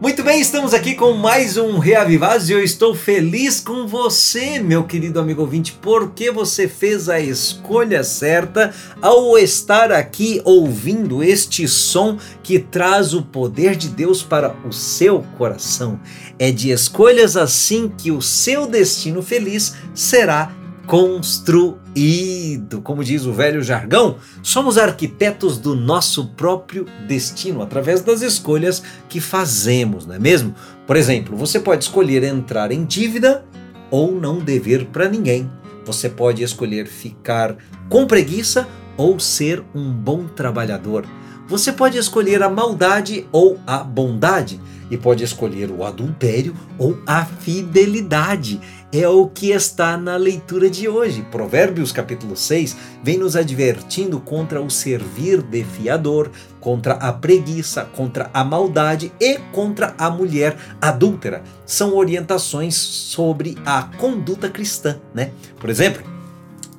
Muito 0.00 0.22
bem, 0.22 0.40
estamos 0.40 0.72
aqui 0.72 0.94
com 0.94 1.12
mais 1.12 1.58
um 1.58 1.76
Reavivados 1.76 2.48
e 2.48 2.54
eu 2.54 2.64
estou 2.64 2.94
feliz 2.94 3.60
com 3.60 3.86
você, 3.86 4.58
meu 4.58 4.84
querido 4.84 5.20
amigo 5.20 5.42
ouvinte, 5.42 5.78
porque 5.78 6.30
você 6.30 6.66
fez 6.66 7.06
a 7.10 7.20
escolha 7.20 8.02
certa 8.02 8.72
ao 9.02 9.36
estar 9.36 9.92
aqui 9.92 10.40
ouvindo 10.42 11.22
este 11.22 11.68
som 11.68 12.16
que 12.42 12.58
traz 12.58 13.12
o 13.12 13.20
poder 13.20 13.76
de 13.76 13.90
Deus 13.90 14.22
para 14.22 14.56
o 14.66 14.72
seu 14.72 15.22
coração. 15.36 16.00
É 16.38 16.50
de 16.50 16.70
escolhas 16.70 17.36
assim 17.36 17.86
que 17.86 18.10
o 18.10 18.22
seu 18.22 18.66
destino 18.66 19.20
feliz 19.20 19.74
será 19.94 20.50
construído. 20.90 22.82
Como 22.82 23.04
diz 23.04 23.24
o 23.24 23.32
velho 23.32 23.62
jargão, 23.62 24.16
somos 24.42 24.76
arquitetos 24.76 25.56
do 25.56 25.76
nosso 25.76 26.30
próprio 26.30 26.84
destino 27.06 27.62
através 27.62 28.00
das 28.00 28.22
escolhas 28.22 28.82
que 29.08 29.20
fazemos, 29.20 30.04
não 30.04 30.16
é 30.16 30.18
mesmo? 30.18 30.52
Por 30.88 30.96
exemplo, 30.96 31.36
você 31.36 31.60
pode 31.60 31.84
escolher 31.84 32.24
entrar 32.24 32.72
em 32.72 32.84
dívida 32.84 33.44
ou 33.88 34.10
não 34.10 34.40
dever 34.40 34.86
para 34.86 35.08
ninguém. 35.08 35.48
Você 35.86 36.08
pode 36.08 36.42
escolher 36.42 36.88
ficar 36.88 37.56
com 37.88 38.04
preguiça 38.04 38.66
ou 39.00 39.18
ser 39.18 39.64
um 39.74 39.90
bom 39.90 40.26
trabalhador. 40.26 41.06
Você 41.48 41.72
pode 41.72 41.96
escolher 41.96 42.42
a 42.42 42.50
maldade 42.50 43.26
ou 43.32 43.58
a 43.66 43.78
bondade 43.78 44.60
e 44.90 44.96
pode 44.98 45.24
escolher 45.24 45.70
o 45.70 45.82
adultério 45.84 46.54
ou 46.76 46.98
a 47.06 47.24
fidelidade. 47.24 48.60
É 48.92 49.08
o 49.08 49.26
que 49.26 49.52
está 49.52 49.96
na 49.96 50.16
leitura 50.16 50.68
de 50.68 50.86
hoje. 50.86 51.26
Provérbios 51.30 51.92
capítulo 51.92 52.36
6 52.36 52.76
vem 53.02 53.16
nos 53.16 53.36
advertindo 53.36 54.20
contra 54.20 54.60
o 54.60 54.68
servir 54.68 55.40
de 55.40 55.64
fiador, 55.64 56.30
contra 56.60 56.92
a 56.94 57.10
preguiça, 57.10 57.86
contra 57.96 58.30
a 58.34 58.44
maldade 58.44 59.10
e 59.18 59.38
contra 59.50 59.94
a 59.96 60.10
mulher 60.10 60.58
adúltera. 60.78 61.42
São 61.64 61.96
orientações 61.96 62.74
sobre 62.74 63.56
a 63.64 63.84
conduta 63.96 64.50
cristã, 64.50 65.00
né? 65.14 65.30
Por 65.58 65.70
exemplo, 65.70 66.02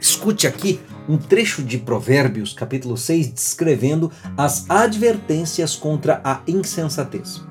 escute 0.00 0.48
aqui 0.48 0.80
um 1.08 1.16
trecho 1.16 1.62
de 1.62 1.78
Provérbios, 1.78 2.52
capítulo 2.52 2.96
6, 2.96 3.28
descrevendo 3.32 4.12
as 4.36 4.68
advertências 4.68 5.74
contra 5.74 6.20
a 6.22 6.42
insensatez. 6.46 7.42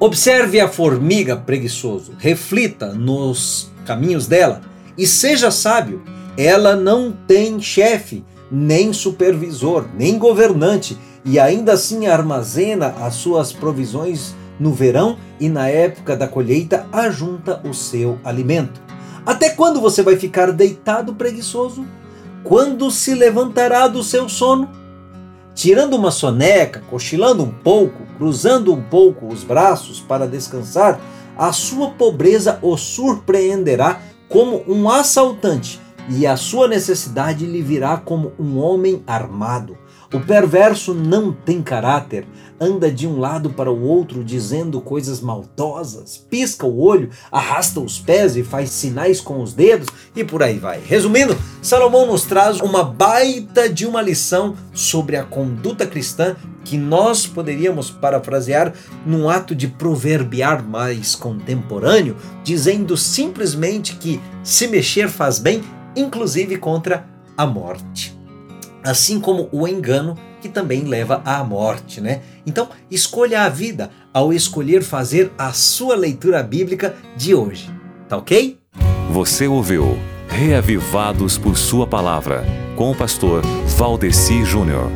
Observe 0.00 0.58
a 0.58 0.66
formiga 0.66 1.36
preguiçoso, 1.36 2.14
reflita 2.18 2.92
nos 2.92 3.70
caminhos 3.84 4.26
dela 4.26 4.62
e 4.96 5.06
seja 5.06 5.50
sábio. 5.50 6.02
Ela 6.36 6.74
não 6.74 7.12
tem 7.12 7.60
chefe, 7.60 8.24
nem 8.50 8.92
supervisor, 8.92 9.86
nem 9.94 10.18
governante 10.18 10.98
e 11.24 11.38
ainda 11.38 11.74
assim 11.74 12.06
armazena 12.06 12.94
as 13.00 13.14
suas 13.14 13.52
provisões 13.52 14.34
no 14.58 14.72
verão 14.72 15.18
e 15.38 15.48
na 15.48 15.68
época 15.68 16.16
da 16.16 16.26
colheita 16.26 16.86
ajunta 16.92 17.60
o 17.64 17.74
seu 17.74 18.18
alimento. 18.24 18.80
Até 19.24 19.50
quando 19.50 19.80
você 19.80 20.02
vai 20.02 20.16
ficar 20.16 20.50
deitado 20.50 21.14
preguiçoso? 21.14 21.86
Quando 22.44 22.90
se 22.90 23.14
levantará 23.14 23.88
do 23.88 24.02
seu 24.02 24.28
sono? 24.28 24.82
tirando 25.54 25.94
uma 25.94 26.10
soneca, 26.10 26.82
cochilando 26.88 27.42
um 27.42 27.50
pouco, 27.50 28.04
cruzando 28.16 28.72
um 28.72 28.82
pouco 28.82 29.26
os 29.26 29.44
braços 29.44 30.00
para 30.00 30.26
descansar, 30.26 31.00
a 31.36 31.52
sua 31.52 31.90
pobreza 31.90 32.58
o 32.62 32.76
surpreenderá 32.76 34.00
como 34.28 34.62
um 34.66 34.88
assaltante 34.88 35.80
e 36.08 36.26
a 36.26 36.36
sua 36.36 36.68
necessidade 36.68 37.46
lhe 37.46 37.62
virá 37.62 37.96
como 37.96 38.32
um 38.38 38.58
homem 38.58 39.02
armado. 39.06 39.76
O 40.12 40.20
perverso 40.20 40.92
não 40.92 41.32
tem 41.32 41.62
caráter, 41.62 42.26
anda 42.60 42.90
de 42.90 43.06
um 43.06 43.18
lado 43.18 43.48
para 43.48 43.72
o 43.72 43.82
outro 43.82 44.22
dizendo 44.22 44.78
coisas 44.78 45.22
maldosas, 45.22 46.18
pisca 46.28 46.66
o 46.66 46.80
olho, 46.82 47.08
arrasta 47.30 47.80
os 47.80 47.98
pés 47.98 48.36
e 48.36 48.44
faz 48.44 48.68
sinais 48.68 49.22
com 49.22 49.42
os 49.42 49.54
dedos 49.54 49.88
e 50.14 50.22
por 50.22 50.42
aí 50.42 50.58
vai. 50.58 50.82
Resumindo, 50.84 51.34
Salomão 51.62 52.06
nos 52.06 52.24
traz 52.24 52.60
uma 52.60 52.84
baita 52.84 53.70
de 53.70 53.86
uma 53.86 54.02
lição 54.02 54.54
sobre 54.74 55.16
a 55.16 55.24
conduta 55.24 55.86
cristã 55.86 56.36
que 56.62 56.76
nós 56.76 57.26
poderíamos 57.26 57.90
parafrasear 57.90 58.74
num 59.06 59.30
ato 59.30 59.54
de 59.54 59.66
proverbiar 59.66 60.62
mais 60.62 61.14
contemporâneo, 61.14 62.16
dizendo 62.44 62.98
simplesmente 62.98 63.96
que 63.96 64.20
se 64.44 64.68
mexer 64.68 65.08
faz 65.08 65.38
bem, 65.38 65.62
inclusive 65.96 66.56
contra 66.58 67.06
a 67.36 67.46
morte 67.46 68.22
assim 68.82 69.20
como 69.20 69.48
o 69.52 69.66
engano 69.68 70.16
que 70.40 70.48
também 70.48 70.82
leva 70.82 71.22
à 71.24 71.44
morte, 71.44 72.00
né? 72.00 72.20
Então, 72.44 72.68
escolha 72.90 73.42
a 73.42 73.48
vida 73.48 73.90
ao 74.12 74.32
escolher 74.32 74.82
fazer 74.82 75.30
a 75.38 75.52
sua 75.52 75.94
leitura 75.94 76.42
bíblica 76.42 76.96
de 77.16 77.34
hoje. 77.34 77.70
Tá 78.08 78.16
OK? 78.16 78.58
Você 79.10 79.46
ouviu 79.46 79.96
Reavivados 80.28 81.36
por 81.36 81.56
sua 81.58 81.86
palavra 81.86 82.44
com 82.74 82.90
o 82.90 82.96
pastor 82.96 83.42
Valdeci 83.76 84.44
Júnior. 84.44 84.90